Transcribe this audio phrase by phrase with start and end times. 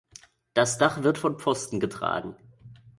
[0.55, 2.35] Das Dach wird von Pfosten getragen.